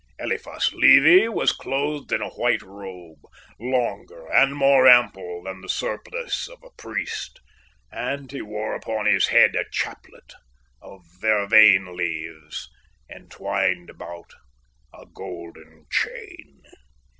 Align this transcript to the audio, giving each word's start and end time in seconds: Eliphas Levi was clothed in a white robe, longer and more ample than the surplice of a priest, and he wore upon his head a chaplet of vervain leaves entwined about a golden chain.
Eliphas 0.17 0.73
Levi 0.73 1.27
was 1.27 1.51
clothed 1.51 2.11
in 2.11 2.23
a 2.23 2.29
white 2.29 2.63
robe, 2.63 3.19
longer 3.59 4.25
and 4.31 4.55
more 4.55 4.87
ample 4.87 5.43
than 5.43 5.61
the 5.61 5.69
surplice 5.69 6.47
of 6.49 6.57
a 6.63 6.71
priest, 6.71 7.39
and 7.91 8.31
he 8.31 8.41
wore 8.41 8.73
upon 8.73 9.05
his 9.05 9.27
head 9.27 9.55
a 9.55 9.63
chaplet 9.69 10.33
of 10.81 11.03
vervain 11.19 11.95
leaves 11.95 12.67
entwined 13.11 13.91
about 13.91 14.33
a 14.91 15.05
golden 15.13 15.85
chain. 15.91 16.63